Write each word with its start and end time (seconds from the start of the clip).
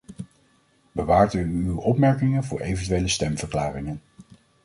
Bewaart 0.91 1.33
u 1.33 1.63
uw 1.65 1.77
opmerkingen 1.79 2.43
voor 2.43 2.59
eventuele 2.59 3.07
stemverklaringen. 3.07 4.01